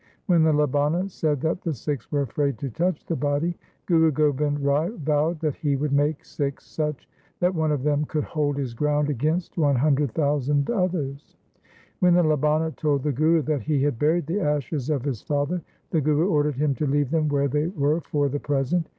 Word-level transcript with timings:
When 0.25 0.41
the 0.41 0.51
Labana 0.51 1.11
said 1.11 1.41
that 1.41 1.61
the 1.61 1.75
Sikhs 1.75 2.11
were 2.11 2.23
afraid 2.23 2.57
to 2.57 2.71
touch 2.71 3.05
the 3.05 3.15
body, 3.15 3.55
Guru 3.85 4.09
Gobind 4.11 4.59
Rai 4.59 4.89
vowed 4.97 5.39
that 5.41 5.53
he 5.57 5.75
would 5.75 5.91
make 5.93 6.25
Sikhs 6.25 6.63
such 6.65 7.07
that 7.39 7.53
one 7.53 7.71
of 7.71 7.83
them 7.83 8.05
could 8.05 8.23
hold 8.23 8.57
his 8.57 8.73
ground 8.73 9.11
against 9.11 9.59
one 9.59 9.75
hundred 9.75 10.11
thousand 10.15 10.71
others. 10.71 11.35
When 11.99 12.15
the 12.15 12.23
Labana 12.23 12.75
told 12.77 13.03
the 13.03 13.11
Guru 13.11 13.43
that 13.43 13.61
he 13.61 13.83
had 13.83 13.99
buried 13.99 14.25
the 14.25 14.39
ashes 14.41 14.89
of 14.89 15.03
his 15.05 15.21
father, 15.21 15.61
the 15.91 16.01
Guru 16.01 16.27
ordered 16.29 16.55
him 16.55 16.73
to 16.77 16.87
leave 16.87 17.11
them 17.11 17.27
where 17.29 17.47
they 17.47 17.67
were 17.67 18.01
for 18.01 18.27
the 18.27 18.39
present. 18.39 18.89